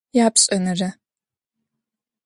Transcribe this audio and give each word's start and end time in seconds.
Япшӏэнэрэ. 0.25 0.89